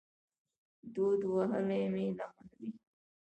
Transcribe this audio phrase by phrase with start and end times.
[0.93, 2.69] دود وهلې مې لمن وي